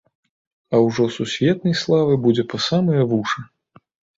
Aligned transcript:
А 0.73 0.79
ўжо 0.85 1.03
сусветнай 1.17 1.75
славы 1.83 2.17
будзе 2.27 2.43
па 2.55 2.63
самыя 2.71 3.01
вушы. 3.13 3.39